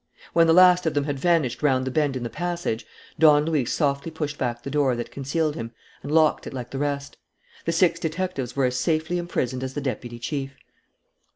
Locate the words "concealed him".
5.11-5.73